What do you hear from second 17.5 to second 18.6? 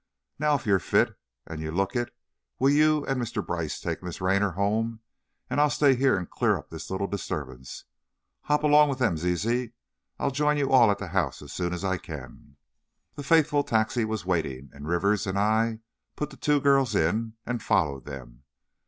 followed them.